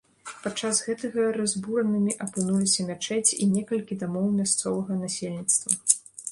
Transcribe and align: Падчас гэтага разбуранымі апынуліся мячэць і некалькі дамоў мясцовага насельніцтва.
Падчас 0.43 0.79
гэтага 0.85 1.25
разбуранымі 1.39 2.15
апынуліся 2.25 2.87
мячэць 2.89 3.35
і 3.41 3.51
некалькі 3.55 4.01
дамоў 4.07 4.27
мясцовага 4.41 5.01
насельніцтва. 5.07 5.71